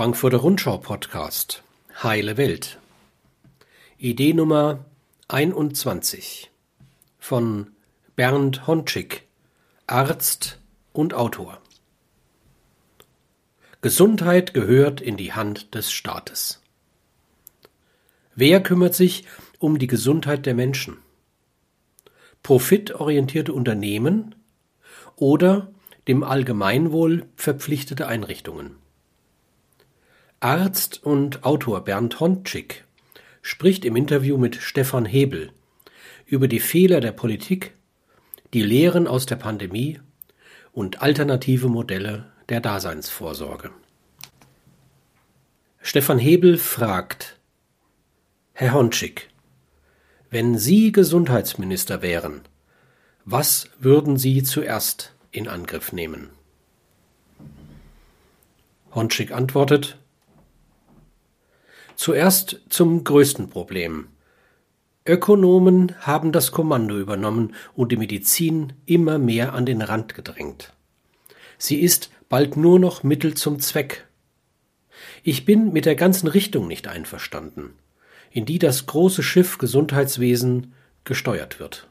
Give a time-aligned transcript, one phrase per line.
[0.00, 1.62] Frankfurter Rundschau Podcast
[2.02, 2.78] Heile Welt
[3.98, 4.86] Idee Nummer
[5.28, 6.50] 21
[7.18, 7.72] von
[8.16, 9.28] Bernd Hontschick,
[9.86, 10.58] Arzt
[10.94, 11.60] und Autor.
[13.82, 16.62] Gesundheit gehört in die Hand des Staates.
[18.34, 19.26] Wer kümmert sich
[19.58, 20.96] um die Gesundheit der Menschen?
[22.42, 24.34] Profitorientierte Unternehmen
[25.16, 25.70] oder
[26.08, 28.80] dem Allgemeinwohl verpflichtete Einrichtungen?
[30.42, 32.84] Arzt und Autor Bernd Hontschick
[33.42, 35.52] spricht im Interview mit Stefan Hebel
[36.24, 37.74] über die Fehler der Politik,
[38.54, 40.00] die Lehren aus der Pandemie
[40.72, 43.70] und alternative Modelle der Daseinsvorsorge.
[45.82, 47.38] Stefan Hebel fragt
[48.54, 49.28] Herr Hontschick,
[50.30, 52.40] wenn Sie Gesundheitsminister wären,
[53.26, 56.30] was würden Sie zuerst in Angriff nehmen?
[58.94, 59.98] Hontschick antwortet
[62.00, 64.08] Zuerst zum größten Problem.
[65.04, 70.72] Ökonomen haben das Kommando übernommen und die Medizin immer mehr an den Rand gedrängt.
[71.58, 74.06] Sie ist bald nur noch Mittel zum Zweck.
[75.24, 77.74] Ich bin mit der ganzen Richtung nicht einverstanden,
[78.30, 80.72] in die das große Schiff Gesundheitswesen
[81.04, 81.86] gesteuert wird.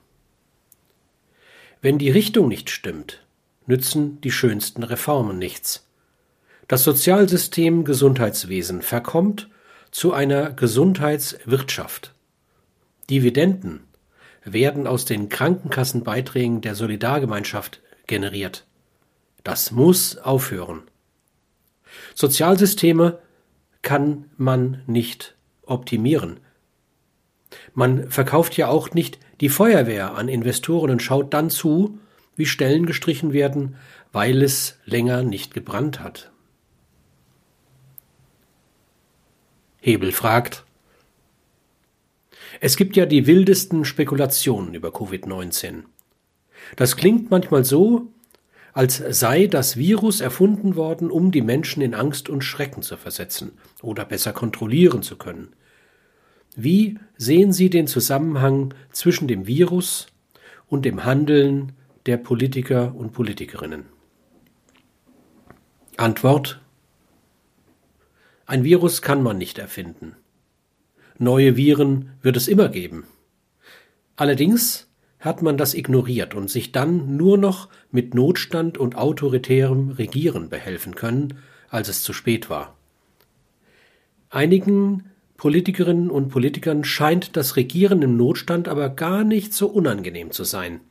[1.84, 3.24] Wenn die Richtung nicht stimmt,
[3.68, 5.88] nützen die schönsten Reformen nichts.
[6.68, 9.50] Das Sozialsystem Gesundheitswesen verkommt
[9.92, 12.14] zu einer Gesundheitswirtschaft.
[13.10, 13.82] Dividenden
[14.44, 18.66] werden aus den Krankenkassenbeiträgen der Solidargemeinschaft generiert.
[19.44, 20.84] Das muss aufhören.
[22.16, 23.20] Sozialsysteme
[23.82, 26.40] kann man nicht optimieren.
[27.74, 32.00] Man verkauft ja auch nicht die Feuerwehr an Investoren und schaut dann zu,
[32.36, 33.76] wie Stellen gestrichen werden,
[34.12, 36.32] weil es länger nicht gebrannt hat.
[39.82, 40.66] Hebel fragt.
[42.62, 45.84] Es gibt ja die wildesten Spekulationen über Covid-19.
[46.76, 48.08] Das klingt manchmal so,
[48.74, 53.54] als sei das Virus erfunden worden, um die Menschen in Angst und Schrecken zu versetzen
[53.82, 55.50] oder besser kontrollieren zu können.
[56.56, 60.08] Wie sehen Sie den Zusammenhang zwischen dem Virus
[60.68, 61.74] und dem Handeln
[62.06, 63.86] der Politiker und Politikerinnen?
[65.98, 66.62] Antwort
[68.50, 70.16] ein Virus kann man nicht erfinden.
[71.20, 73.04] Neue Viren wird es immer geben.
[74.16, 74.90] Allerdings
[75.20, 80.96] hat man das ignoriert und sich dann nur noch mit Notstand und autoritärem Regieren behelfen
[80.96, 81.38] können,
[81.70, 82.76] als es zu spät war.
[84.32, 90.44] Einigen Politikerinnen und Politikern scheint das Regieren im Notstand aber gar nicht so unangenehm zu
[90.44, 90.82] sein.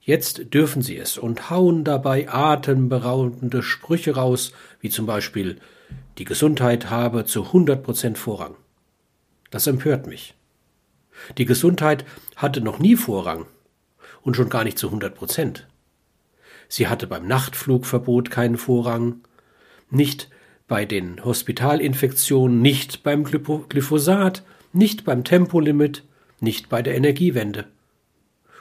[0.00, 5.58] Jetzt dürfen sie es und hauen dabei atemberaubende Sprüche raus, wie zum Beispiel
[6.18, 8.56] die Gesundheit habe zu 100 Prozent Vorrang.
[9.50, 10.34] Das empört mich.
[11.38, 12.04] Die Gesundheit
[12.36, 13.46] hatte noch nie Vorrang
[14.22, 15.66] und schon gar nicht zu 100 Prozent.
[16.68, 19.20] Sie hatte beim Nachtflugverbot keinen Vorrang,
[19.90, 20.28] nicht
[20.68, 26.04] bei den Hospitalinfektionen, nicht beim Glyphosat, nicht beim Tempolimit,
[26.40, 27.66] nicht bei der Energiewende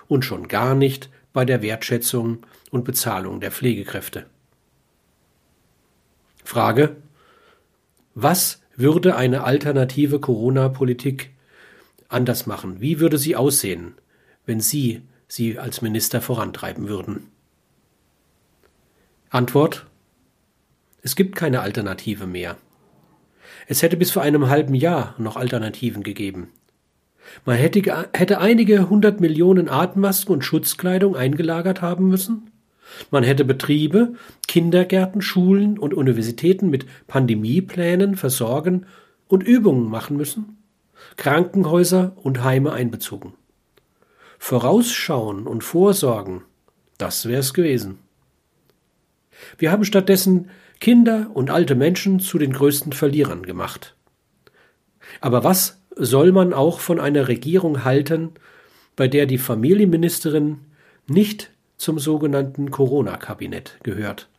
[0.08, 4.28] und schon gar nicht bei der Wertschätzung und Bezahlung der Pflegekräfte.
[6.44, 6.96] Frage
[8.16, 11.32] Was würde eine alternative Corona-Politik
[12.08, 12.80] anders machen?
[12.80, 13.96] Wie würde sie aussehen,
[14.46, 17.28] wenn Sie sie als Minister vorantreiben würden?
[19.30, 19.86] Antwort
[21.02, 22.56] Es gibt keine Alternative mehr.
[23.68, 26.54] Es hätte bis vor einem halben Jahr noch Alternativen gegeben.
[27.44, 32.50] Man hätte, hätte einige hundert Millionen Atemmasken und Schutzkleidung eingelagert haben müssen.
[33.12, 34.14] Man hätte Betriebe,
[34.48, 38.86] Kindergärten, Schulen und Universitäten mit Pandemieplänen versorgen
[39.28, 40.58] und Übungen machen müssen.
[41.18, 43.34] Krankenhäuser und Heime einbezogen.
[44.38, 46.44] Vorausschauen und vorsorgen,
[46.98, 48.00] das wär's gewesen.
[49.58, 50.50] Wir haben stattdessen
[50.80, 53.96] Kinder und alte Menschen zu den größten Verlierern gemacht.
[55.22, 58.32] Aber was soll man auch von einer Regierung halten,
[58.96, 60.60] bei der die Familienministerin
[61.08, 64.30] nicht zum sogenannten Corona-Kabinett gehört.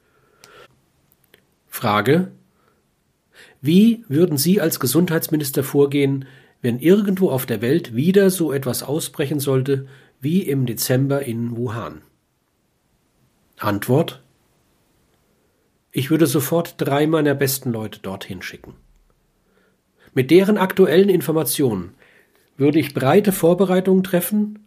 [1.69, 2.33] Frage
[3.61, 6.27] Wie würden Sie als Gesundheitsminister vorgehen,
[6.63, 9.87] wenn irgendwo auf der Welt wieder so etwas ausbrechen sollte
[10.21, 12.03] wie im Dezember in Wuhan?
[13.59, 14.23] Antwort
[15.93, 18.75] Ich würde sofort drei meiner besten Leute dorthin schicken.
[20.15, 21.95] Mit deren aktuellen Informationen
[22.57, 24.67] würde ich breite Vorbereitungen treffen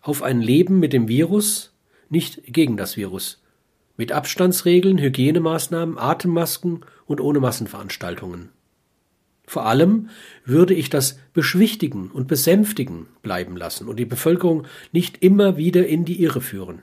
[0.00, 1.72] auf ein Leben mit dem Virus,
[2.08, 3.42] nicht gegen das Virus,
[3.96, 8.50] Mit Abstandsregeln, Hygienemaßnahmen, Atemmasken und ohne Massenveranstaltungen.
[9.46, 10.10] Vor allem
[10.44, 16.04] würde ich das Beschwichtigen und Besänftigen bleiben lassen und die Bevölkerung nicht immer wieder in
[16.04, 16.82] die Irre führen.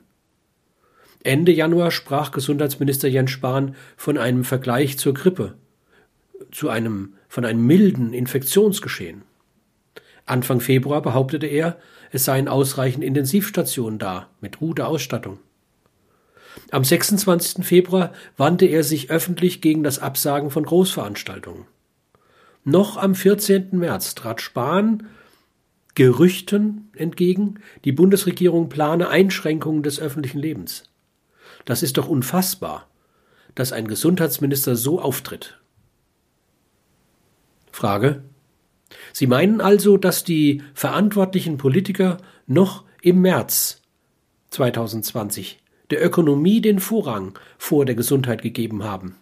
[1.23, 5.55] Ende Januar sprach Gesundheitsminister Jens Spahn von einem Vergleich zur Grippe,
[6.51, 9.23] zu einem, von einem milden Infektionsgeschehen.
[10.25, 11.77] Anfang Februar behauptete er,
[12.11, 15.39] es seien ausreichend Intensivstationen da, mit guter Ausstattung.
[16.71, 17.65] Am 26.
[17.65, 21.65] Februar wandte er sich öffentlich gegen das Absagen von Großveranstaltungen.
[22.63, 23.69] Noch am 14.
[23.71, 25.07] März trat Spahn
[25.95, 30.85] Gerüchten entgegen, die Bundesregierung plane Einschränkungen des öffentlichen Lebens.
[31.65, 32.87] Das ist doch unfassbar,
[33.53, 35.59] dass ein Gesundheitsminister so auftritt.
[37.71, 38.23] Frage.
[39.13, 42.17] Sie meinen also, dass die verantwortlichen Politiker
[42.47, 43.81] noch im März
[44.49, 45.59] 2020
[45.91, 49.15] der Ökonomie den Vorrang vor der Gesundheit gegeben haben?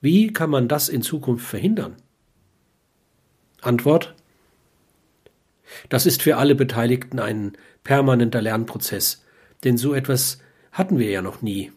[0.00, 1.96] Wie kann man das in Zukunft verhindern?
[3.60, 4.14] Antwort
[5.90, 7.52] Das ist für alle Beteiligten ein
[7.84, 9.22] permanenter Lernprozess,
[9.64, 10.40] denn so etwas
[10.72, 11.72] hatten wir ja noch nie.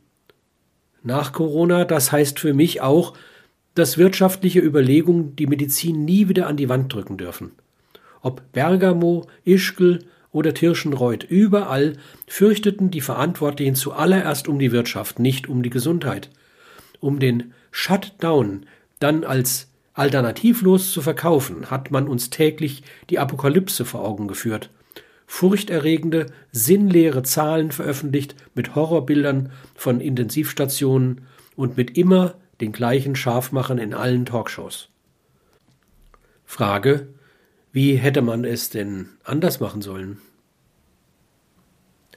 [1.04, 3.18] Nach Corona, das heißt für mich auch,
[3.76, 7.52] dass wirtschaftliche Überlegungen die Medizin nie wieder an die Wand drücken dürfen.
[8.22, 10.00] Ob Bergamo, Ischgl
[10.32, 11.98] oder Tirschenreuth, überall
[12.28, 16.30] fürchteten die Verantwortlichen zuallererst um die Wirtschaft, nicht um die Gesundheit.
[17.00, 18.66] Um den Shutdown
[19.00, 24.70] dann als Alternativlos zu verkaufen, hat man uns täglich die Apokalypse vor Augen geführt.
[25.26, 31.22] Furchterregende, sinnleere Zahlen veröffentlicht mit Horrorbildern von Intensivstationen
[31.56, 34.90] und mit immer den gleichen Scharfmachern in allen Talkshows.
[36.46, 37.08] Frage,
[37.72, 40.20] wie hätte man es denn anders machen sollen?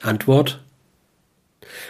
[0.00, 0.64] Antwort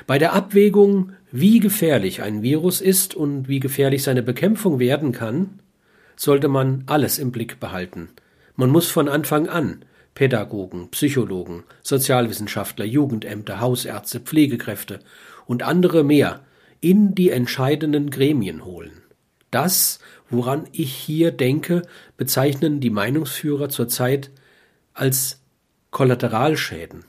[0.06, 5.60] bei der Abwägung, wie gefährlich ein Virus ist und wie gefährlich seine Bekämpfung werden kann,
[6.16, 8.10] sollte man alles im Blick behalten.
[8.56, 9.84] Man muss von Anfang an
[10.14, 15.00] Pädagogen, Psychologen, Sozialwissenschaftler, Jugendämter, Hausärzte, Pflegekräfte
[15.46, 16.40] und andere mehr
[16.84, 19.02] in die entscheidenden Gremien holen.
[19.50, 21.80] Das, woran ich hier denke,
[22.18, 24.30] bezeichnen die Meinungsführer zurzeit
[24.92, 25.40] als
[25.90, 27.06] Kollateralschäden.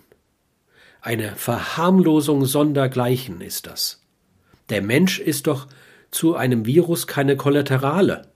[1.02, 4.02] Eine Verharmlosung sondergleichen ist das.
[4.70, 5.68] Der Mensch ist doch
[6.10, 8.30] zu einem Virus keine Kollaterale.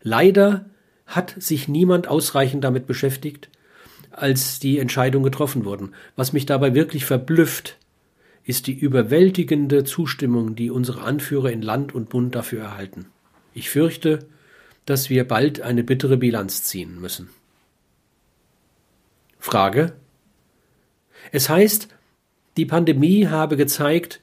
[0.00, 0.66] Leider
[1.06, 3.50] hat sich niemand ausreichend damit beschäftigt,
[4.12, 5.92] als die Entscheidungen getroffen wurden.
[6.14, 7.78] Was mich dabei wirklich verblüfft,
[8.48, 13.04] ist die überwältigende Zustimmung, die unsere Anführer in Land und Bund dafür erhalten.
[13.52, 14.26] Ich fürchte,
[14.86, 17.28] dass wir bald eine bittere Bilanz ziehen müssen.
[19.38, 19.92] Frage.
[21.30, 21.88] Es heißt,
[22.56, 24.18] die Pandemie habe gezeigt,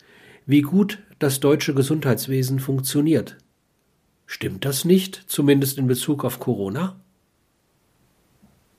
[0.47, 3.37] wie gut das deutsche Gesundheitswesen funktioniert.
[4.25, 6.99] Stimmt das nicht, zumindest in Bezug auf Corona?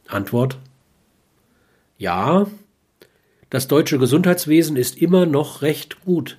[0.08, 0.58] Antwort
[1.98, 2.48] Ja,
[3.56, 6.36] das deutsche Gesundheitswesen ist immer noch recht gut.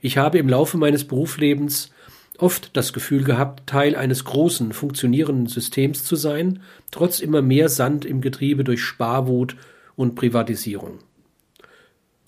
[0.00, 1.90] Ich habe im Laufe meines Berufslebens
[2.38, 8.06] oft das Gefühl gehabt, Teil eines großen, funktionierenden Systems zu sein, trotz immer mehr Sand
[8.06, 9.56] im Getriebe durch Sparwut
[9.94, 11.00] und Privatisierung.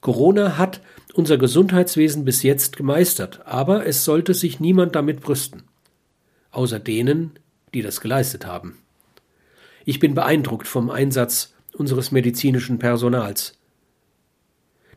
[0.03, 0.83] Corona hat
[1.15, 5.63] unser Gesundheitswesen bis jetzt gemeistert, aber es sollte sich niemand damit brüsten
[6.51, 7.39] außer denen,
[7.73, 8.77] die das geleistet haben.
[9.87, 13.58] Ich bin beeindruckt vom Einsatz unseres medizinischen Personals.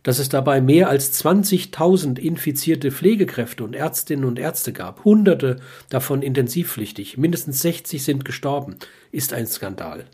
[0.03, 5.57] Dass es dabei mehr als 20.000 infizierte Pflegekräfte und Ärztinnen und Ärzte gab, Hunderte
[5.89, 8.77] davon intensivpflichtig, mindestens 60 sind gestorben,
[9.11, 10.05] ist ein Skandal.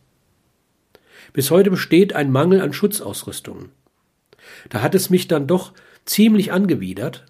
[1.31, 3.69] Bis heute besteht ein Mangel an Schutzausrüstungen.
[4.69, 5.73] Da hat es mich dann doch
[6.05, 7.25] ziemlich angewidert,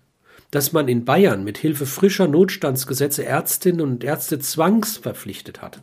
[0.50, 5.82] dass man in Bayern mit Hilfe frischer Notstandsgesetze Ärztinnen und Ärzte zwangsverpflichtet hat.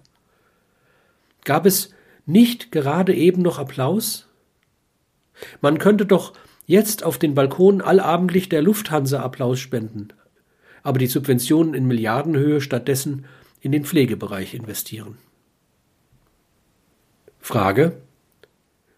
[1.45, 1.91] Gab es
[2.27, 4.27] nicht gerade eben noch Applaus?
[5.61, 6.33] Man könnte doch
[6.67, 10.09] jetzt auf den Balkonen allabendlich der Lufthansa Applaus spenden,
[10.83, 13.27] aber die Subventionen in Milliardenhöhe stattdessen
[13.61, 15.17] in den Pflegebereich investieren.
[17.41, 18.01] Frage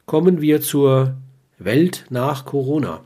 [0.06, 1.16] Kommen wir zur
[1.58, 3.02] Welt nach Corona.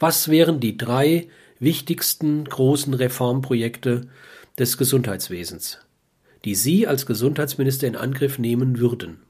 [0.00, 1.28] Was wären die drei
[1.60, 4.08] wichtigsten großen Reformprojekte
[4.58, 5.78] des Gesundheitswesens,
[6.44, 9.20] die Sie als Gesundheitsminister in Angriff nehmen würden?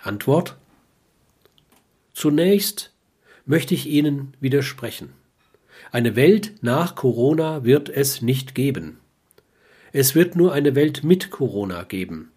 [0.00, 0.58] Antwort
[2.14, 2.92] Zunächst
[3.44, 5.10] möchte ich Ihnen widersprechen.
[5.90, 9.00] Eine Welt nach Corona wird es nicht geben.
[9.92, 12.30] Es wird nur eine Welt mit Corona geben.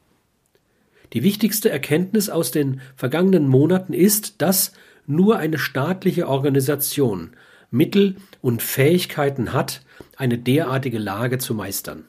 [1.14, 4.74] Die wichtigste Erkenntnis aus den vergangenen Monaten ist, dass
[5.06, 7.32] nur eine staatliche Organisation
[7.72, 9.82] Mittel und Fähigkeiten hat,
[10.18, 12.06] eine derartige Lage zu meistern.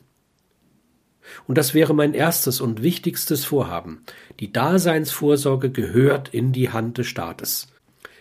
[1.47, 4.02] Und das wäre mein erstes und wichtigstes Vorhaben.
[4.40, 7.68] Die Daseinsvorsorge gehört in die Hand des Staates.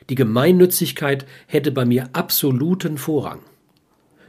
[0.10, 3.40] Die Gemeinnützigkeit hätte bei mir absoluten Vorrang.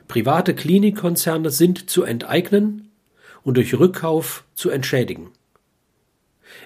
[0.08, 2.88] Private Klinikkonzerne sind zu enteignen
[3.42, 5.30] und durch Rückkauf zu entschädigen.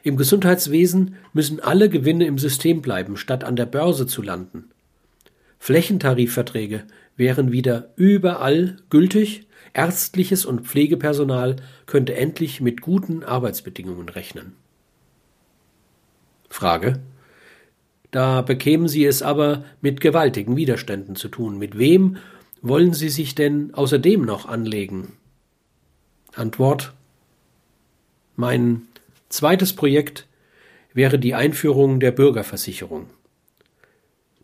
[0.02, 4.70] Im Gesundheitswesen müssen alle Gewinne im System bleiben, statt an der Börse zu landen.
[5.58, 6.84] Flächentarifverträge
[7.16, 14.54] wären wieder überall gültig, ärztliches und Pflegepersonal könnte endlich mit guten Arbeitsbedingungen rechnen.
[16.48, 17.00] Frage.
[18.10, 21.58] Da bekämen Sie es aber mit gewaltigen Widerständen zu tun.
[21.58, 22.18] Mit wem
[22.60, 25.14] wollen Sie sich denn außerdem noch anlegen?
[26.34, 26.92] Antwort.
[28.36, 28.82] Mein
[29.30, 30.26] zweites Projekt
[30.92, 33.08] wäre die Einführung der Bürgerversicherung.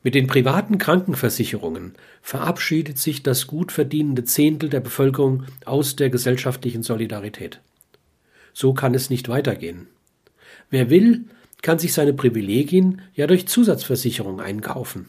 [0.02, 6.82] Mit den privaten Krankenversicherungen verabschiedet sich das gut verdienende Zehntel der Bevölkerung aus der gesellschaftlichen
[6.82, 7.60] Solidarität.
[8.52, 9.88] So kann es nicht weitergehen.
[10.70, 11.24] Wer will,
[11.62, 15.06] kann sich seine Privilegien ja durch Zusatzversicherung einkaufen.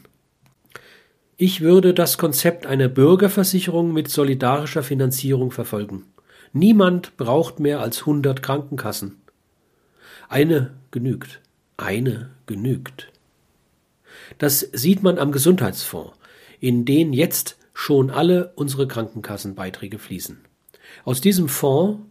[1.36, 6.04] Ich würde das Konzept einer Bürgerversicherung mit solidarischer Finanzierung verfolgen.
[6.52, 9.16] Niemand braucht mehr als 100 Krankenkassen.
[10.28, 11.40] Eine genügt.
[11.76, 13.10] Eine genügt.
[14.38, 16.16] Das sieht man am Gesundheitsfonds,
[16.60, 20.38] in den jetzt schon alle unsere Krankenkassenbeiträge fließen.
[21.04, 22.02] Aus diesem Fonds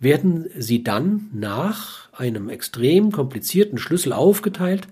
[0.00, 4.88] werden sie dann nach einem extrem komplizierten Schlüssel aufgeteilt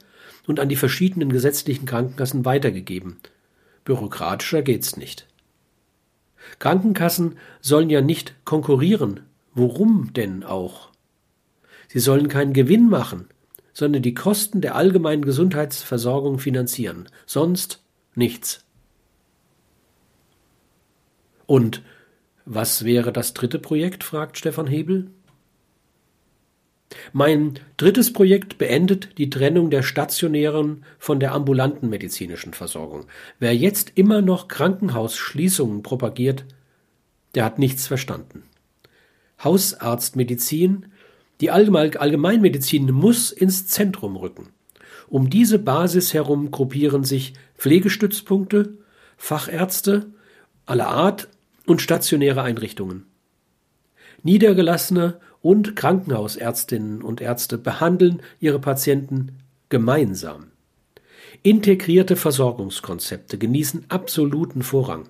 [0.47, 3.19] und an die verschiedenen gesetzlichen Krankenkassen weitergegeben.
[3.85, 5.27] Bürokratischer geht's nicht.
[6.59, 9.21] Krankenkassen sollen ja nicht konkurrieren.
[9.55, 10.89] Worum denn auch?
[11.89, 13.27] Sie sollen keinen Gewinn machen,
[13.73, 17.09] sondern die Kosten der allgemeinen Gesundheitsversorgung finanzieren.
[17.27, 17.83] Sonst
[18.15, 18.65] nichts.
[21.47, 21.83] Und
[22.45, 24.05] was wäre das dritte Projekt?
[24.05, 25.11] fragt Stefan Hebel.
[27.13, 33.07] Mein drittes Projekt beendet die Trennung der stationären von der ambulanten medizinischen Versorgung.
[33.39, 36.45] Wer jetzt immer noch Krankenhausschließungen propagiert,
[37.35, 38.43] der hat nichts verstanden.
[39.43, 40.87] Hausarztmedizin
[41.43, 44.51] die Allgemeinmedizin muss ins Zentrum rücken.
[45.09, 48.79] Um diese Basis herum gruppieren sich Pflegestützpunkte,
[49.17, 50.07] Fachärzte
[50.67, 51.29] aller Art
[51.67, 53.07] und stationäre Einrichtungen.
[54.23, 60.47] Niedergelassene und Krankenhausärztinnen und Ärzte behandeln ihre Patienten gemeinsam.
[61.43, 65.09] Integrierte Versorgungskonzepte genießen absoluten Vorrang.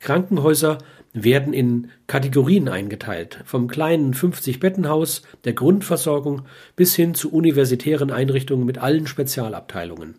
[0.00, 0.78] Krankenhäuser
[1.12, 6.42] werden in Kategorien eingeteilt, vom kleinen 50-Bettenhaus der Grundversorgung
[6.74, 10.14] bis hin zu universitären Einrichtungen mit allen Spezialabteilungen.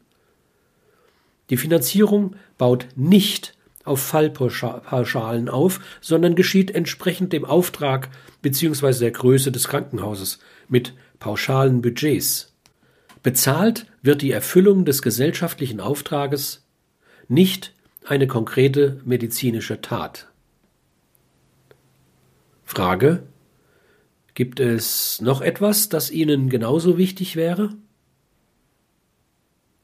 [1.50, 8.10] Die Finanzierung baut nicht auf Fallpauschalen auf, sondern geschieht entsprechend dem Auftrag
[8.42, 9.00] bzw.
[9.00, 12.54] der Größe des Krankenhauses mit pauschalen Budgets.
[13.24, 16.66] Bezahlt wird die Erfüllung des gesellschaftlichen Auftrages,
[17.28, 17.74] nicht
[18.06, 20.28] eine konkrete medizinische Tat.
[22.74, 23.22] Frage.
[24.34, 27.70] Gibt es noch etwas, das Ihnen genauso wichtig wäre?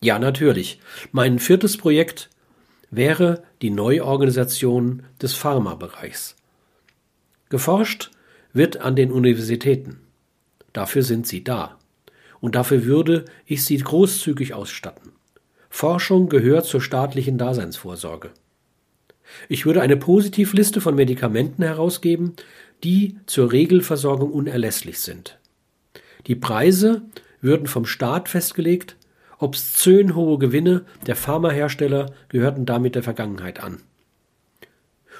[0.02, 0.80] Ja, natürlich.
[1.12, 2.32] Mein viertes Projekt
[2.90, 6.36] wäre die Neuorganisation des Pharmabereichs.
[7.50, 8.10] Geforscht
[8.54, 10.00] wird an den Universitäten.
[10.74, 11.78] Dafür sind sie da.
[12.42, 15.12] Und dafür würde ich sie großzügig ausstatten.
[15.70, 18.32] Forschung gehört zur staatlichen Daseinsvorsorge.
[19.48, 22.34] Ich würde eine Positivliste von Medikamenten herausgeben,
[22.84, 25.40] die zur Regelversorgung unerlässlich sind.
[26.28, 27.02] Die Preise
[27.42, 28.96] würden vom Staat festgelegt,
[29.38, 33.82] obszön hohe Gewinne der Pharmahersteller gehörten damit der Vergangenheit an.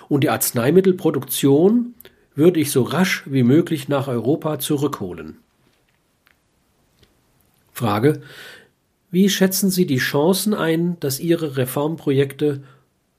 [0.08, 1.94] Und die Arzneimittelproduktion
[2.36, 5.38] würde ich so rasch wie möglich nach Europa zurückholen.
[7.72, 8.22] Frage.
[9.12, 12.62] Wie schätzen Sie die Chancen ein, dass Ihre Reformprojekte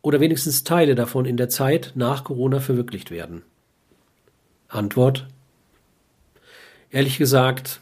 [0.03, 3.43] oder wenigstens Teile davon in der Zeit nach Corona verwirklicht werden?
[4.71, 5.27] Antwort
[6.91, 7.81] Ehrlich gesagt,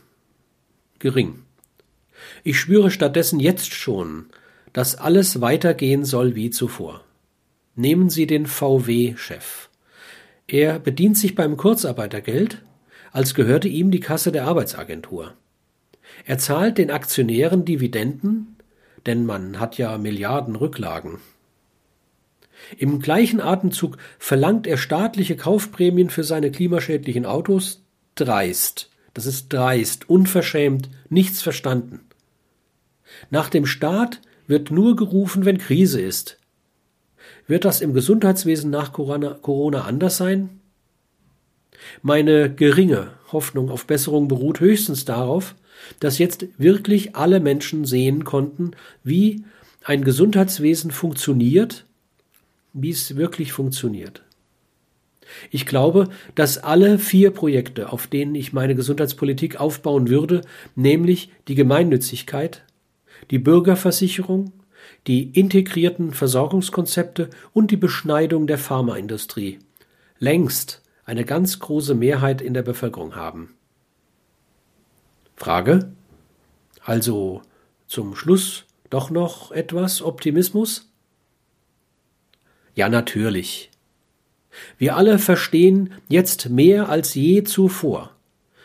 [0.98, 1.42] gering.
[2.44, 4.26] Ich spüre stattdessen jetzt schon,
[4.72, 7.02] dass alles weitergehen soll wie zuvor.
[7.74, 9.70] Nehmen Sie den VW-Chef.
[10.46, 12.62] Er bedient sich beim Kurzarbeitergeld,
[13.12, 15.34] als gehörte ihm die Kasse der Arbeitsagentur.
[16.26, 18.56] Er zahlt den Aktionären Dividenden,
[19.06, 21.18] denn man hat ja Milliarden Rücklagen.
[22.76, 27.82] Im gleichen Atemzug verlangt er staatliche Kaufprämien für seine klimaschädlichen Autos?
[28.14, 28.90] Dreist.
[29.14, 32.00] Das ist dreist, unverschämt, nichts verstanden.
[33.30, 36.38] Nach dem Staat wird nur gerufen, wenn Krise ist.
[37.46, 40.60] Wird das im Gesundheitswesen nach Corona anders sein?
[42.02, 45.54] Meine geringe Hoffnung auf Besserung beruht höchstens darauf,
[46.00, 48.72] dass jetzt wirklich alle Menschen sehen konnten,
[49.04, 49.44] wie
[49.84, 51.86] ein Gesundheitswesen funktioniert,
[52.72, 54.22] wie es wirklich funktioniert.
[55.50, 60.40] Ich glaube, dass alle vier Projekte, auf denen ich meine Gesundheitspolitik aufbauen würde,
[60.74, 62.64] nämlich die Gemeinnützigkeit,
[63.30, 64.52] die Bürgerversicherung,
[65.06, 69.58] die integrierten Versorgungskonzepte und die Beschneidung der Pharmaindustrie,
[70.18, 73.54] längst eine ganz große Mehrheit in der Bevölkerung haben.
[75.36, 75.92] Frage?
[76.84, 77.42] Also
[77.86, 80.87] zum Schluss doch noch etwas Optimismus?
[82.78, 83.70] Ja, natürlich.
[84.78, 88.12] Wir alle verstehen jetzt mehr als je zuvor,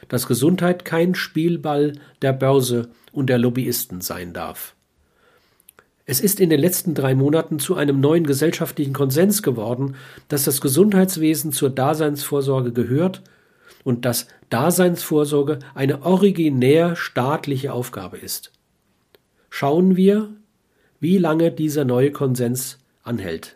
[0.08, 4.76] dass Gesundheit kein Spielball der Börse und der Lobbyisten sein darf.
[6.06, 9.96] Es ist in den letzten drei Monaten zu einem neuen gesellschaftlichen Konsens geworden,
[10.28, 13.24] dass das Gesundheitswesen zur Daseinsvorsorge gehört
[13.84, 18.52] und dass Daseinsvorsorge eine originär staatliche Aufgabe ist.
[19.50, 20.30] Schauen wir,
[21.00, 23.56] wie lange dieser neue Konsens anhält.